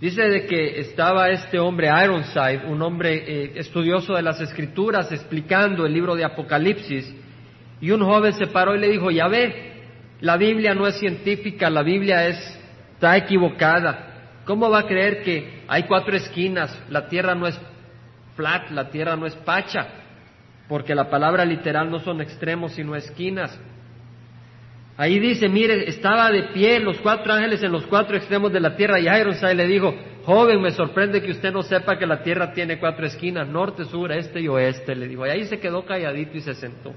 [0.00, 5.84] Dice de que estaba este hombre Ironside, un hombre eh, estudioso de las escrituras, explicando
[5.84, 7.14] el libro de Apocalipsis,
[7.82, 9.84] y un joven se paró y le dijo, ya ve,
[10.20, 12.58] la Biblia no es científica, la Biblia es,
[12.94, 14.40] está equivocada.
[14.46, 16.76] ¿Cómo va a creer que hay cuatro esquinas?
[16.88, 17.60] La tierra no es
[18.36, 19.86] flat, la tierra no es pacha,
[20.66, 23.58] porque la palabra literal no son extremos sino esquinas.
[25.00, 28.76] Ahí dice, mire, estaba de pie los cuatro ángeles en los cuatro extremos de la
[28.76, 29.94] tierra y Ironside le dijo,
[30.26, 34.12] joven, me sorprende que usted no sepa que la tierra tiene cuatro esquinas, norte, sur,
[34.12, 35.26] este y oeste, le dijo.
[35.26, 36.92] Y ahí se quedó calladito y se sentó.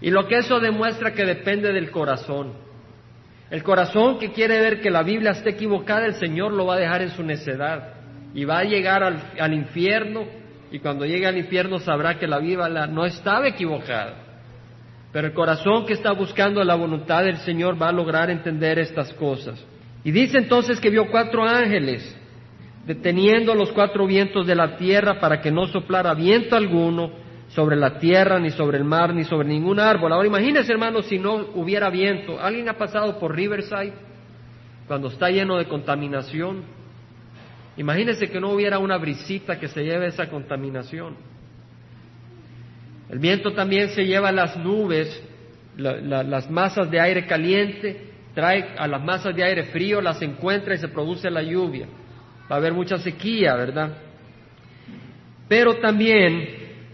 [0.00, 2.54] Y lo que eso demuestra que depende del corazón.
[3.50, 6.78] El corazón que quiere ver que la Biblia esté equivocada, el Señor lo va a
[6.78, 7.96] dejar en su necedad
[8.32, 10.24] y va a llegar al, infierno
[10.72, 14.29] y cuando llegue al infierno sabrá que la Biblia no estaba equivocada.
[15.12, 19.12] Pero el corazón que está buscando la voluntad del Señor va a lograr entender estas
[19.14, 19.64] cosas.
[20.04, 22.16] Y dice entonces que vio cuatro ángeles
[22.86, 27.12] deteniendo los cuatro vientos de la tierra para que no soplara viento alguno
[27.48, 30.12] sobre la tierra, ni sobre el mar, ni sobre ningún árbol.
[30.12, 32.40] Ahora imagínense, hermanos, si no hubiera viento.
[32.40, 33.92] ¿Alguien ha pasado por Riverside
[34.86, 36.62] cuando está lleno de contaminación?
[37.76, 41.16] Imagínense que no hubiera una brisita que se lleve esa contaminación.
[43.10, 45.20] El viento también se lleva las nubes,
[45.76, 50.78] las masas de aire caliente, trae a las masas de aire frío, las encuentra y
[50.78, 51.86] se produce la lluvia.
[52.50, 53.96] Va a haber mucha sequía, ¿verdad?
[55.48, 56.48] Pero también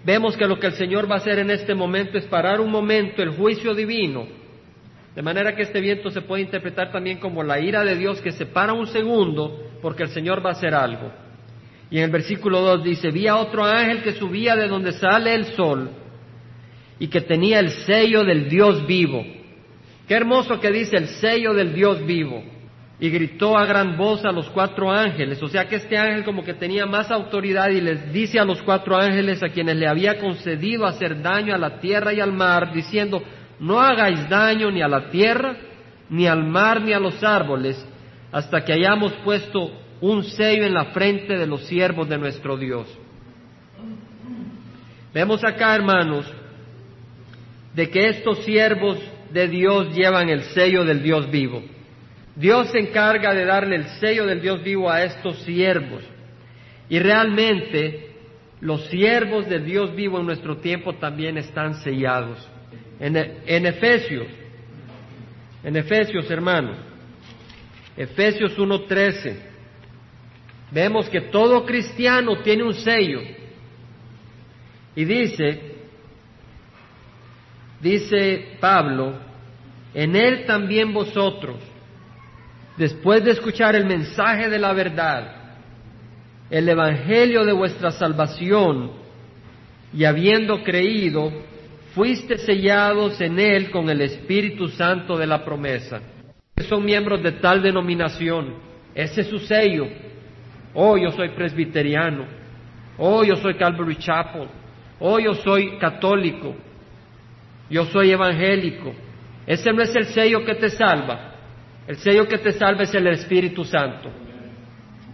[0.05, 2.71] vemos que lo que el Señor va a hacer en este momento es parar un
[2.71, 4.27] momento el juicio divino,
[5.15, 8.33] de manera que este viento se puede interpretar también como la ira de Dios que
[8.33, 11.13] se para un segundo porque el Señor va a hacer algo.
[11.91, 15.35] Y en el versículo 2 dice, vi a otro ángel que subía de donde sale
[15.35, 15.91] el sol
[16.99, 19.25] y que tenía el sello del Dios vivo.
[20.09, 22.43] Qué hermoso que dice el sello del Dios vivo
[22.99, 25.43] y gritó a gran voz a los cuatro ángeles.
[25.43, 28.63] O sea que este ángel como que tenía más autoridad y les dice a los
[28.63, 32.73] cuatro ángeles a quienes le había concedido hacer daño a la tierra y al mar,
[32.73, 33.23] diciendo,
[33.61, 35.57] no hagáis daño ni a la tierra,
[36.09, 37.85] ni al mar, ni a los árboles,
[38.33, 42.87] hasta que hayamos puesto un sello en la frente de los siervos de nuestro Dios.
[45.13, 46.31] Vemos acá, hermanos,
[47.77, 48.99] de que estos siervos
[49.31, 51.63] de Dios llevan el sello del Dios vivo.
[52.35, 56.03] Dios se encarga de darle el sello del Dios vivo a estos siervos.
[56.89, 58.15] Y realmente
[58.63, 62.49] los siervos del Dios vivo en nuestro tiempo también están sellados.
[62.99, 63.15] En,
[63.67, 64.27] Efesios,
[65.63, 66.79] en Efesios hermanos,
[67.95, 69.37] Efesios 1.13,
[70.71, 73.21] vemos que todo cristiano tiene un sello.
[74.95, 75.76] Y dice,
[77.81, 79.15] dice Pablo,
[79.95, 81.57] en él también vosotros,
[82.77, 85.33] después de escuchar el mensaje de la verdad,
[86.51, 88.91] el evangelio de vuestra salvación,
[89.93, 91.33] y habiendo creído,
[91.95, 96.01] fuiste sellados en él con el Espíritu Santo de la promesa.
[96.69, 98.55] Son miembros de tal denominación,
[98.95, 99.87] ese es su sello.
[100.75, 102.25] Oh, yo soy presbiteriano.
[102.99, 104.49] Oh, yo soy Calvary Chapel.
[104.99, 106.55] Oh, yo soy católico.
[107.71, 108.95] Yo soy evangélico.
[109.47, 111.35] Ese no es el sello que te salva.
[111.87, 114.11] El sello que te salva es el Espíritu Santo.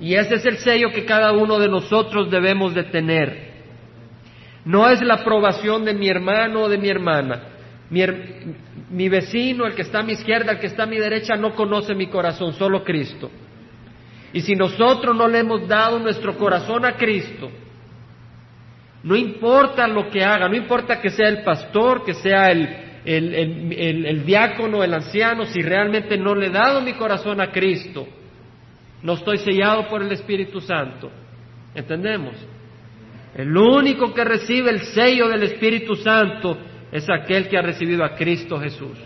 [0.00, 3.52] Y ese es el sello que cada uno de nosotros debemos de tener.
[4.64, 7.42] No es la aprobación de mi hermano o de mi hermana.
[7.90, 11.54] Mi, vecino, el que está a mi izquierda, el que está a mi derecha, no
[11.54, 13.30] conoce mi corazón, solo Cristo.
[14.32, 17.50] Y si nosotros no le hemos dado nuestro corazón a Cristo,
[19.04, 22.68] no importa lo que haga, no importa que sea el pastor, que sea el,
[23.04, 28.06] el, diácono, el anciano, si realmente no le he dado mi corazón a Cristo,
[29.02, 31.10] no estoy sellado por el Espíritu Santo.
[31.74, 32.34] ¿Entendemos?
[33.34, 36.58] El único que recibe el sello del Espíritu Santo
[36.92, 38.98] es aquel que ha recibido a Cristo Jesús.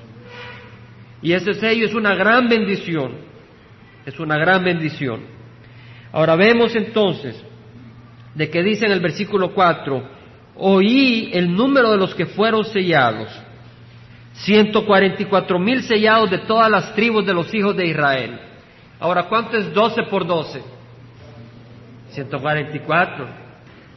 [1.23, 3.13] Y ese sello es una gran bendición,
[4.05, 5.21] es una gran bendición.
[6.13, 7.43] Ahora vemos entonces
[8.37, 10.03] de que dice en el versículo 4,
[10.57, 13.31] oí el número de los que fueron sellados,
[14.35, 18.39] 144 mil sellados de todas las tribus de los hijos de Israel.
[19.01, 20.63] Ahora, ¿cuánto es 12 por 12?
[22.11, 23.27] 144.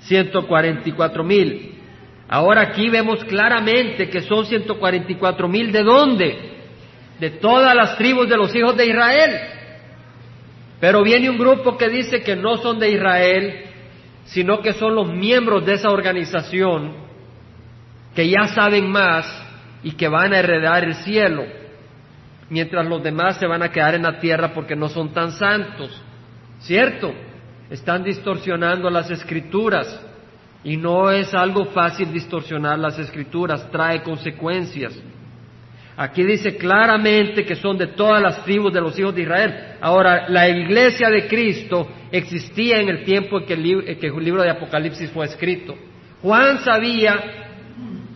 [0.01, 1.75] 144 mil.
[2.29, 5.73] Ahora aquí vemos claramente que son 144 mil.
[5.73, 6.37] ¿De dónde?
[7.19, 9.39] De todas las tribus de los hijos de Israel.
[10.79, 13.68] Pero viene un grupo que dice que no son de Israel,
[14.29, 16.93] sino que son los miembros de esa organización
[18.15, 19.25] que ya saben más
[19.83, 21.43] y que van a heredar el cielo,
[22.49, 26.01] mientras los demás se van a quedar en la tierra porque no son tan santos.
[26.59, 27.13] ¿Cierto?
[27.69, 30.05] Están distorsionando las escrituras
[30.63, 34.93] y no es algo fácil distorsionar las escrituras, trae consecuencias.
[36.01, 39.53] Aquí dice claramente que son de todas las tribus de los hijos de Israel.
[39.81, 45.11] Ahora, la iglesia de Cristo existía en el tiempo en que el, libro de Apocalipsis
[45.11, 45.75] fue escrito.
[46.21, 47.19] Juan sabía,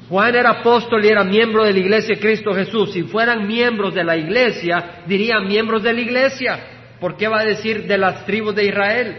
[0.08, 2.94] Juan era apóstol y era miembro de la iglesia de Cristo Jesús.
[2.94, 6.60] Si fueran miembros de la iglesia, dirían miembros de la iglesia.
[7.02, 9.18] ¿Por qué va a decir de las tribus de Israel?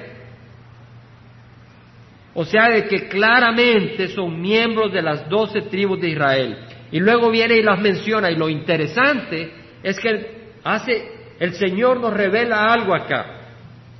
[2.32, 6.56] O sea, de que claramente son miembros de las doce tribus de Israel.
[6.94, 8.30] Y luego viene y las menciona.
[8.30, 9.50] Y lo interesante
[9.82, 11.08] es que hace,
[11.40, 13.26] el Señor nos revela algo acá.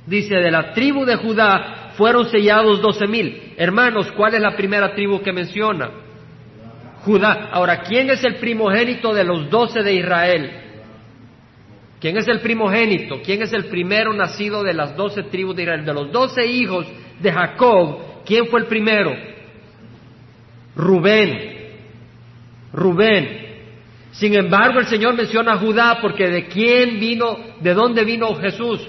[0.07, 3.51] Dice, de la tribu de Judá fueron sellados doce mil.
[3.57, 5.89] Hermanos, ¿cuál es la primera tribu que menciona?
[7.01, 7.49] Judá.
[7.51, 10.51] Ahora, ¿quién es el primogénito de los doce de Israel?
[11.99, 13.19] ¿Quién es el primogénito?
[13.21, 15.83] ¿Quién es el primero nacido de las doce tribus de Israel?
[15.83, 16.87] De los doce hijos
[17.19, 19.11] de Jacob, ¿quién fue el primero?
[20.77, 21.54] Rubén.
[22.75, 23.45] Rubén.
[24.11, 28.81] Sin embargo, el Señor menciona a Judá porque de quién vino, de dónde vino Jesús,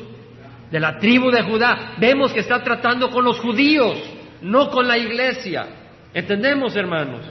[0.71, 1.95] de la tribu de Judá.
[1.99, 3.99] Vemos que está tratando con los judíos,
[4.43, 5.67] no con la iglesia.
[6.13, 7.23] ¿Entendemos, hermanos?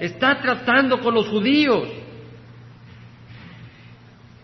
[0.00, 1.88] Está tratando con los judíos.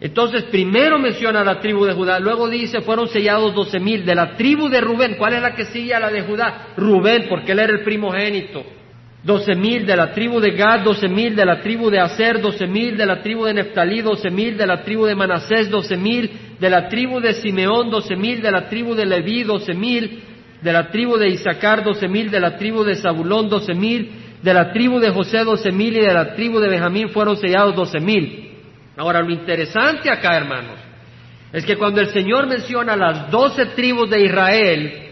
[0.00, 4.04] Entonces, primero menciona a la tribu de Judá, luego dice, fueron sellados doce mil.
[4.04, 6.68] De la tribu de Rubén, ¿cuál es la que sigue a la de Judá?
[6.76, 8.77] Rubén, porque él era el primogénito
[9.22, 12.66] doce mil de la tribu de Gad, doce mil de la tribu de Aser, doce
[12.66, 16.30] mil de la tribu de Neftalí, doce mil de la tribu de Manasés, doce mil
[16.58, 20.22] de la tribu de Simeón, doce mil de la tribu de Leví, doce mil
[20.62, 24.10] de la tribu de Isaacar, doce mil de la tribu de Zabulón, doce mil
[24.42, 27.74] de la tribu de José, doce mil y de la tribu de Benjamín fueron sellados
[27.74, 28.52] doce mil.
[28.96, 30.78] Ahora, lo interesante acá, hermanos,
[31.52, 35.07] es que cuando el Señor menciona las doce tribus de Israel,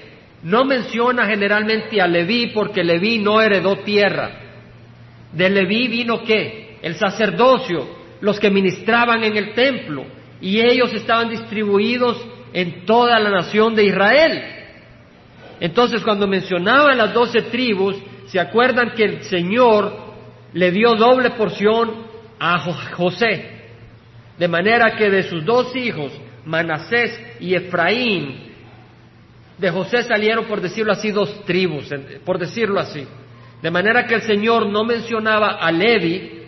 [0.47, 4.31] no menciona generalmente a Leví porque Leví no heredó tierra.
[5.33, 6.79] De Leví vino qué?
[6.83, 7.89] El sacerdocio,
[8.21, 10.05] los que ministraban en el templo,
[10.41, 14.43] y ellos estaban distribuidos en toda la nación de Israel.
[15.59, 19.97] Entonces, cuando mencionaban las doce tribus, se acuerdan que el Señor
[20.53, 22.07] le dio doble porción
[22.39, 22.61] a
[22.93, 23.51] José,
[24.39, 26.13] de manera que de sus dos hijos,
[26.45, 28.47] Manasés y Efraín,
[29.59, 31.89] de José salieron, por decirlo así, dos tribus,
[32.25, 33.07] por decirlo así.
[33.63, 36.43] De manera que el Señor no mencionaba a Levi,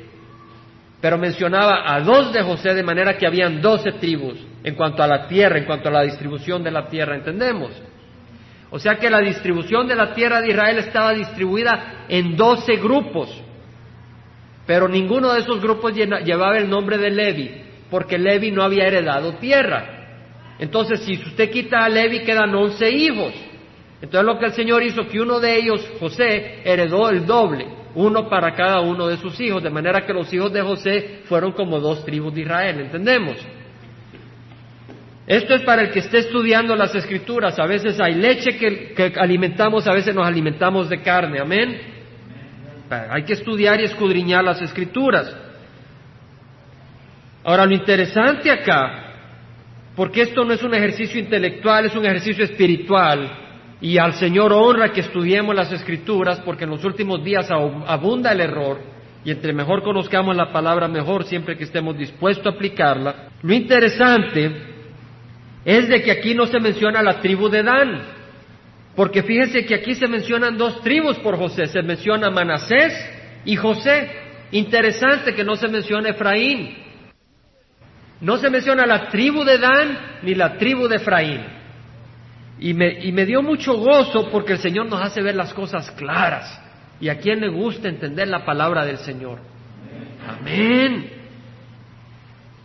[1.01, 5.07] pero mencionaba a dos de José, de manera que habían doce tribus en cuanto a
[5.07, 7.71] la tierra, en cuanto a la distribución de la tierra, ¿entendemos?
[8.71, 13.31] O sea que la distribución de la tierra de Israel estaba distribuida en doce grupos,
[14.67, 19.35] pero ninguno de esos grupos llevaba el nombre de Levi, porque Levi no había heredado
[19.37, 19.98] tierra.
[20.59, 23.33] Entonces, si usted quita a Levi, quedan once hijos.
[24.01, 28.29] Entonces, lo que el Señor hizo, que uno de ellos, José, heredó el doble, uno
[28.29, 31.81] para cada uno de sus hijos, de manera que los hijos de José fueron como
[31.81, 33.37] dos tribus de Israel, ¿entendemos?
[35.27, 37.59] Esto es para el que esté estudiando las escrituras.
[37.59, 41.79] A veces hay leche que, que alimentamos, a veces nos alimentamos de carne, amén.
[43.11, 45.37] Hay que estudiar y escudriñar las escrituras.
[47.45, 49.08] Ahora, lo interesante acá
[49.99, 53.77] porque esto no es un ejercicio intelectual, es un ejercicio espiritual.
[53.81, 58.41] Y al Señor honra que estudiemos las escrituras, porque en los últimos días abunda el
[58.41, 58.79] error,
[59.25, 63.31] y entre mejor conozcamos la palabra, mejor siempre que estemos dispuestos a aplicarla.
[63.43, 64.53] Lo interesante
[65.65, 68.01] es de que aquí no se menciona la tribu de Dan,
[68.95, 72.95] porque fíjense que aquí se mencionan dos tribus por José, se menciona Manasés
[73.45, 74.11] y José.
[74.53, 76.87] Interesante que no se menciona Efraín.
[78.21, 81.43] No se menciona la tribu de Dan ni la tribu de Efraín.
[82.61, 85.91] Y me, y me dio mucho gozo porque el Señor nos hace ver las cosas
[85.93, 86.61] claras.
[87.01, 89.39] Y a quien le gusta entender la palabra del Señor.
[90.27, 91.19] Amén.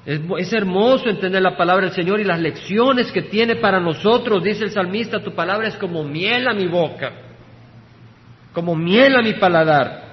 [0.05, 4.43] Es, hermoso entender la palabra del Señor y las lecciones que tiene para nosotros.
[4.43, 7.11] Dice el salmista, tu palabra es como miel a mi boca,
[8.51, 10.03] como miel a mi paladar.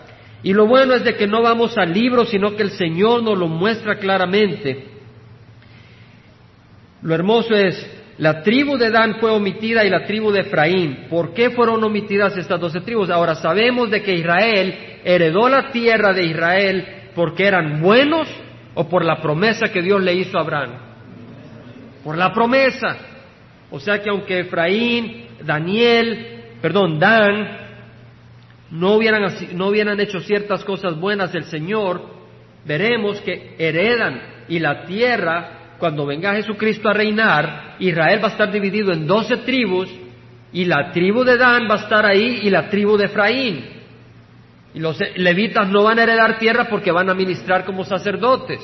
[0.44, 3.36] Y lo bueno es de que no vamos al libro, sino que el Señor nos
[3.36, 4.89] lo muestra claramente.
[7.02, 11.06] Lo hermoso es, la tribu de Dan fue omitida y la tribu de Efraín.
[11.08, 13.08] ¿Por qué fueron omitidas estas doce tribus?
[13.08, 18.28] Ahora sabemos de que Israel heredó la tierra de Israel porque eran buenos
[18.74, 20.70] o por la promesa que Dios le hizo a Abraham?
[22.04, 22.96] Por la promesa.
[23.70, 27.58] O sea que aunque Efraín, Daniel, perdón, Dan,
[28.70, 29.22] no hubieran,
[29.54, 32.02] no hubieran hecho ciertas cosas buenas del Señor,
[32.64, 38.52] veremos que heredan y la tierra, cuando venga Jesucristo a reinar, Israel va a estar
[38.52, 39.88] dividido en doce tribus
[40.52, 43.64] y la tribu de Dan va a estar ahí y la tribu de Efraín.
[44.74, 48.60] Y los levitas no van a heredar tierra porque van a ministrar como sacerdotes.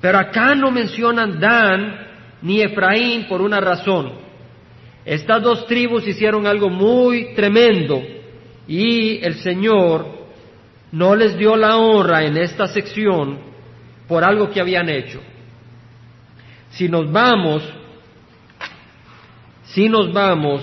[0.00, 2.06] Pero acá no mencionan Dan
[2.42, 4.12] ni Efraín por una razón.
[5.04, 8.02] Estas dos tribus hicieron algo muy tremendo
[8.66, 10.06] y el Señor
[10.90, 13.38] no les dio la honra en esta sección
[14.08, 15.20] por algo que habían hecho.
[16.76, 17.62] Si nos vamos,
[19.64, 20.62] si nos vamos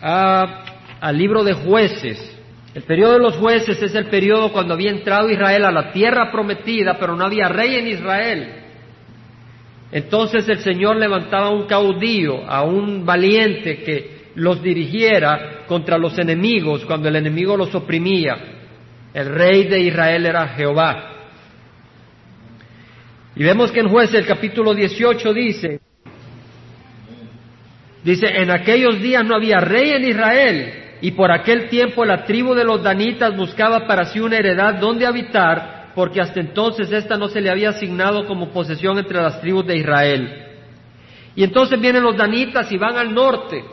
[0.00, 2.38] al libro de jueces,
[2.74, 6.30] el periodo de los jueces es el periodo cuando había entrado Israel a la tierra
[6.30, 8.48] prometida, pero no había rey en Israel.
[9.90, 16.84] Entonces el Señor levantaba un caudillo, a un valiente que los dirigiera contra los enemigos
[16.84, 18.36] cuando el enemigo los oprimía.
[19.14, 21.12] El rey de Israel era Jehová.
[23.36, 25.80] Y vemos que en jueces el capítulo 18 dice,
[28.04, 32.54] dice, en aquellos días no había rey en Israel y por aquel tiempo la tribu
[32.54, 37.28] de los danitas buscaba para sí una heredad donde habitar, porque hasta entonces esta no
[37.28, 40.44] se le había asignado como posesión entre las tribus de Israel.
[41.34, 43.64] Y entonces vienen los danitas y van al norte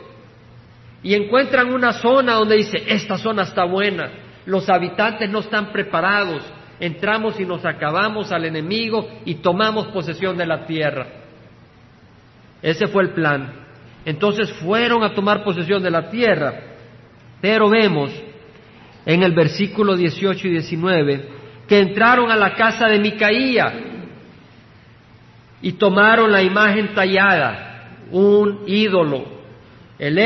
[1.04, 4.10] y encuentran una zona donde dice, esta zona está buena,
[4.44, 6.42] los habitantes no están preparados,
[6.82, 11.06] entramos y nos acabamos al enemigo y tomamos posesión de la tierra.
[12.60, 13.52] Ese fue el plan.
[14.04, 16.54] Entonces fueron a tomar posesión de la tierra.
[17.40, 18.10] Pero vemos
[19.06, 21.28] en el versículo 18 y 19
[21.68, 23.72] que entraron a la casa de Micaía
[25.62, 29.24] y tomaron la imagen tallada, un ídolo,
[30.00, 30.18] el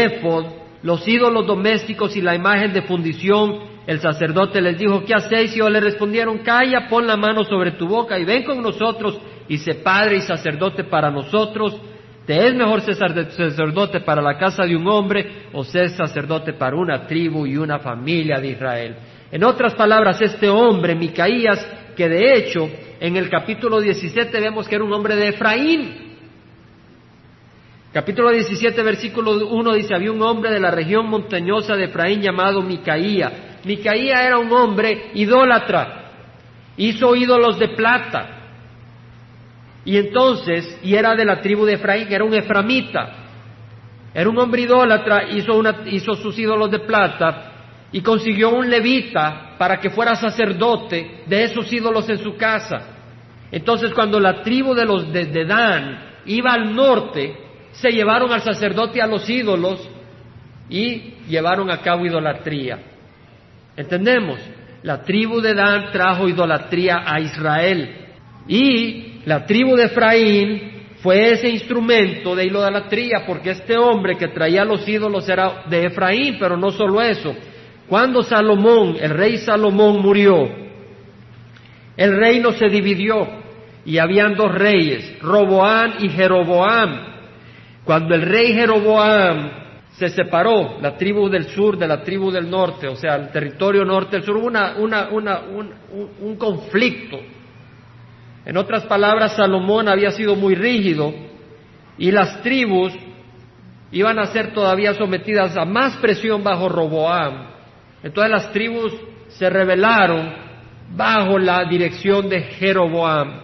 [0.83, 3.76] los ídolos domésticos y la imagen de fundición.
[3.87, 5.53] El sacerdote les dijo, ¿qué hacéis?
[5.53, 9.21] Y ellos le respondieron, calla, pon la mano sobre tu boca y ven con nosotros
[9.49, 11.81] y sé padre y sacerdote para nosotros
[12.27, 16.75] ¿Te es mejor ser sacerdote para la casa de un hombre o ser sacerdote para
[16.75, 18.97] una tribu y una familia de Israel?
[19.31, 21.65] En otras palabras, este hombre, Micaías,
[21.97, 22.69] que de hecho
[22.99, 26.07] en el capítulo 17 vemos que era un hombre de Efraín.
[27.93, 32.61] Capítulo 17, versículo 1 dice, había un hombre de la región montañosa de Efraín llamado
[32.61, 33.56] Micaía.
[33.67, 36.13] Micaía era un hombre idólatra,
[36.77, 38.37] hizo ídolos de plata,
[39.85, 43.09] y entonces, y era de la tribu de Efraín, era un eframita,
[44.15, 47.53] era un hombre idólatra, hizo, hizo sus ídolos de plata
[47.91, 52.83] y consiguió un levita para que fuera sacerdote de esos ídolos en su casa.
[53.51, 57.37] Entonces, cuando la tribu de los de, de Dan iba al norte,
[57.73, 59.89] se llevaron al sacerdote a los ídolos
[60.71, 62.96] y llevaron a cabo idolatría.
[63.77, 64.41] ¿Entendemos?
[64.83, 68.07] La tribu de Dan trajo idolatría a Israel.
[68.49, 74.65] Y la tribu de Efraín fue ese instrumento de idolatría, porque este hombre que traía
[74.65, 77.35] los ídolos era de Efraín, pero no solo eso.
[77.89, 80.49] Cuando Salomón, el rey Salomón murió,
[81.97, 83.27] el reino se dividió
[83.85, 87.15] y habían dos reyes, Roboam y Jeroboam.
[87.85, 89.66] Cuando el rey Jeroboam
[89.99, 93.85] se separó, la tribu del sur de la tribu del norte, o sea, el territorio
[93.85, 95.75] norte del sur, hubo una, un,
[96.21, 97.19] un conflicto
[98.47, 101.13] en otras palabras, Salomón había sido muy rígido
[101.99, 102.93] y las tribus
[103.91, 107.49] iban a ser todavía sometidas a más presión bajo Roboam.
[108.05, 108.95] Entonces las tribus
[109.31, 110.33] se rebelaron
[110.95, 113.41] bajo la dirección de Jeroboam.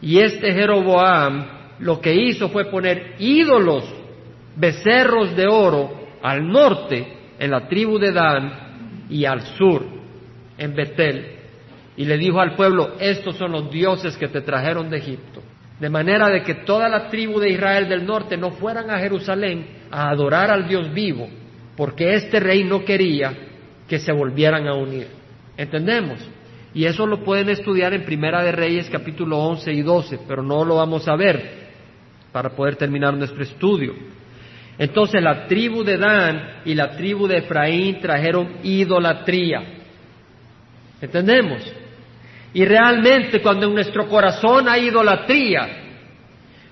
[0.00, 1.44] Y este Jeroboam
[1.80, 3.92] lo que hizo fue poner ídolos,
[4.56, 5.90] becerros de oro,
[6.22, 7.06] al norte,
[7.38, 9.84] en la tribu de Dan, y al sur,
[10.56, 11.38] en Betel.
[11.96, 15.42] Y le dijo al pueblo, estos son los dioses que te trajeron de Egipto.
[15.78, 19.66] De manera de que toda la tribu de Israel del norte no fueran a Jerusalén
[19.90, 21.28] a adorar al Dios vivo,
[21.76, 23.32] porque este rey no quería
[23.88, 25.08] que se volvieran a unir.
[25.56, 26.18] ¿Entendemos?
[26.72, 30.64] Y eso lo pueden estudiar en Primera de Reyes capítulo 11 y 12, pero no
[30.64, 31.62] lo vamos a ver
[32.32, 33.92] para poder terminar nuestro estudio.
[34.78, 39.62] Entonces la tribu de Dan y la tribu de Efraín trajeron idolatría.
[41.00, 41.62] ¿Entendemos?
[42.54, 45.82] Y realmente cuando en nuestro corazón hay idolatría,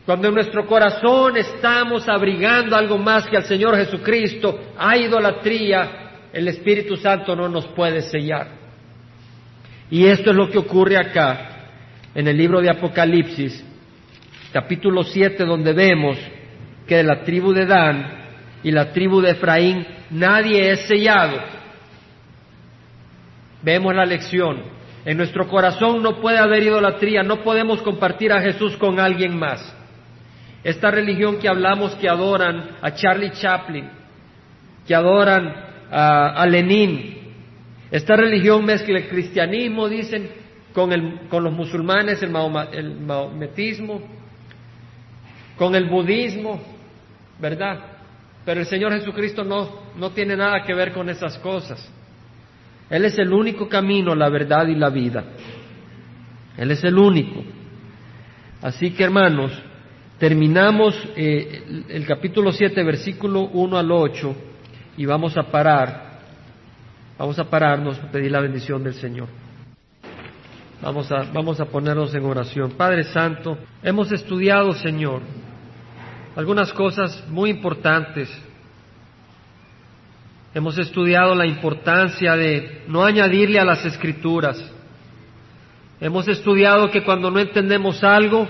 [0.07, 6.49] cuando en nuestro corazón estamos abrigando algo más que al Señor Jesucristo, hay idolatría, el
[6.49, 8.49] Espíritu Santo no nos puede sellar.
[9.91, 11.51] Y esto es lo que ocurre acá
[12.15, 13.65] en el libro de Apocalipsis,
[14.53, 16.19] capítulo 7, donde vemos
[16.91, 18.05] que de la tribu de Dan
[18.65, 21.39] y la tribu de Efraín nadie es sellado.
[23.63, 24.61] Vemos la lección.
[25.05, 29.61] En nuestro corazón no puede haber idolatría, no podemos compartir a Jesús con alguien más.
[30.65, 33.89] Esta religión que hablamos que adoran a Charlie Chaplin,
[34.85, 35.47] que adoran
[35.93, 37.19] a, Lenin,
[37.93, 40.29] esta religión mezcla el cristianismo, dicen,
[40.75, 42.35] con, el, con los musulmanes, el,
[42.73, 44.03] el maometismo,
[45.57, 46.80] con el budismo,
[47.41, 47.79] ¿verdad?
[48.45, 51.91] Pero el Señor Jesucristo no, no tiene nada que ver con esas cosas.
[52.89, 55.25] Él es el único camino, la verdad y la vida.
[56.57, 57.43] Él es el único.
[58.63, 59.53] Así que hermanos,
[60.19, 64.37] terminamos eh, el, capítulo 7, versículo 1 al 8,
[64.97, 66.11] y vamos a parar.
[67.17, 69.29] Vamos a pararnos, pedir la bendición del Señor.
[70.83, 72.73] Vamos a, vamos a ponernos en oración.
[72.73, 75.21] Padre Santo, hemos estudiado, Señor,
[76.37, 78.31] algunas cosas muy importantes.
[80.55, 84.59] Hemos estudiado la importancia de no añadirle a las escrituras.
[86.01, 88.49] Hemos estudiado que cuando no entendemos algo,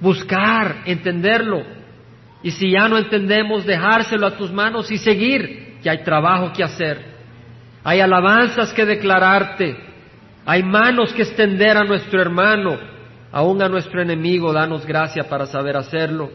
[0.00, 1.62] buscar, entenderlo.
[2.42, 6.64] Y si ya no entendemos, dejárselo a tus manos y seguir, que hay trabajo que
[6.64, 7.10] hacer.
[7.84, 9.76] Hay alabanzas que declararte.
[10.44, 12.78] Hay manos que extender a nuestro hermano,
[13.30, 14.52] aún a nuestro enemigo.
[14.52, 16.30] Danos gracia para saber hacerlo.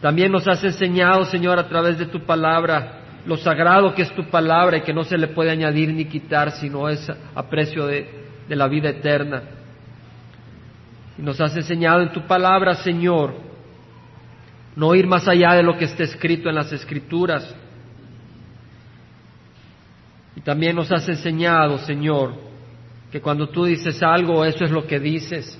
[0.00, 4.24] También nos has enseñado, Señor, a través de tu palabra, lo sagrado que es tu
[4.24, 8.08] palabra y que no se le puede añadir ni quitar, sino es a precio de,
[8.48, 9.42] de la vida eterna.
[11.18, 13.34] Y nos has enseñado en tu palabra, Señor,
[14.76, 17.54] no ir más allá de lo que está escrito en las escrituras.
[20.36, 22.34] Y también nos has enseñado, Señor,
[23.10, 25.58] que cuando tú dices algo, eso es lo que dices.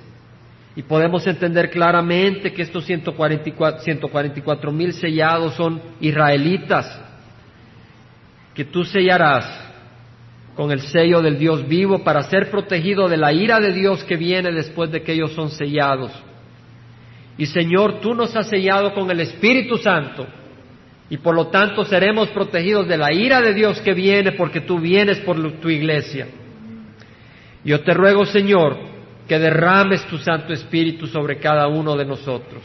[0.77, 7.01] Y podemos entender claramente que estos 144 mil sellados son israelitas,
[8.55, 9.67] que tú sellarás
[10.55, 14.17] con el sello del Dios vivo para ser protegido de la ira de Dios que
[14.17, 16.13] viene después de que ellos son sellados.
[17.39, 20.27] Y Señor, tú nos has sellado con el Espíritu Santo
[21.09, 24.79] y por lo tanto seremos protegidos de la ira de Dios que viene porque tú
[24.79, 26.27] vienes por tu iglesia.
[27.65, 28.96] Yo te ruego, Señor,
[29.27, 32.63] que derrames tu Santo Espíritu sobre cada uno de nosotros.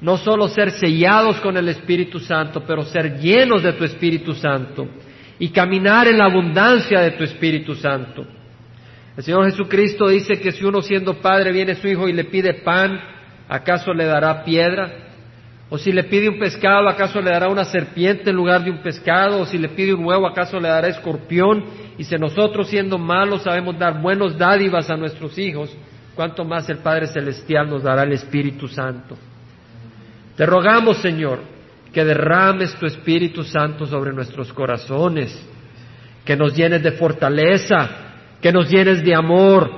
[0.00, 4.88] No solo ser sellados con el Espíritu Santo, pero ser llenos de tu Espíritu Santo
[5.38, 8.26] y caminar en la abundancia de tu Espíritu Santo.
[9.16, 12.54] El Señor Jesucristo dice que si uno siendo padre viene su hijo y le pide
[12.54, 12.98] pan,
[13.48, 15.11] ¿acaso le dará piedra?
[15.74, 18.82] O si le pide un pescado, ¿acaso le dará una serpiente en lugar de un
[18.82, 19.40] pescado?
[19.40, 21.64] O si le pide un huevo, ¿acaso le dará escorpión?
[21.96, 25.74] Y si nosotros siendo malos sabemos dar buenos dádivas a nuestros hijos,
[26.14, 29.16] ¿cuánto más el Padre Celestial nos dará el Espíritu Santo?
[30.36, 31.40] Te rogamos, Señor,
[31.90, 35.42] que derrames tu Espíritu Santo sobre nuestros corazones,
[36.22, 37.88] que nos llenes de fortaleza,
[38.42, 39.70] que nos llenes de amor.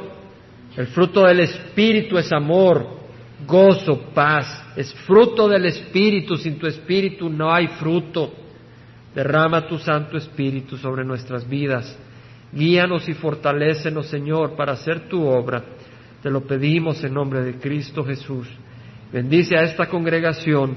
[0.76, 3.03] El fruto del Espíritu es amor,
[3.46, 4.72] gozo, paz.
[4.76, 6.36] Es fruto del Espíritu.
[6.36, 8.32] Sin tu Espíritu no hay fruto.
[9.14, 11.98] Derrama tu Santo Espíritu sobre nuestras vidas.
[12.52, 15.62] Guíanos y fortalécenos, Señor, para hacer tu obra.
[16.22, 18.48] Te lo pedimos en nombre de Cristo Jesús.
[19.12, 20.76] Bendice a esta congregación.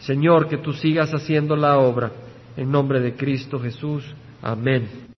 [0.00, 2.12] Señor, que tú sigas haciendo la obra.
[2.56, 4.04] En nombre de Cristo Jesús.
[4.42, 5.04] Amén.